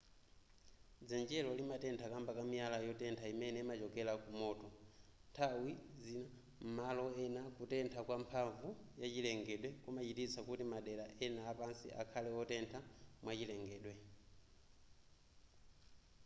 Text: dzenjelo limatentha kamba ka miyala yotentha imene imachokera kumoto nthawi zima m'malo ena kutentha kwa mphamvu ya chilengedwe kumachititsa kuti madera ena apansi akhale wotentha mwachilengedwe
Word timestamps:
dzenjelo 1.05 1.49
limatentha 1.59 2.05
kamba 2.13 2.31
ka 2.37 2.43
miyala 2.51 2.77
yotentha 2.87 3.25
imene 3.33 3.57
imachokera 3.63 4.13
kumoto 4.23 4.67
nthawi 5.29 5.73
zima 6.03 6.29
m'malo 6.65 7.03
ena 7.25 7.41
kutentha 7.57 7.99
kwa 8.07 8.15
mphamvu 8.23 8.67
ya 9.01 9.07
chilengedwe 9.13 9.69
kumachititsa 9.83 10.39
kuti 10.47 10.63
madera 10.73 11.05
ena 11.25 11.41
apansi 11.51 11.87
akhale 12.01 12.29
wotentha 12.37 12.79
mwachilengedwe 13.23 13.93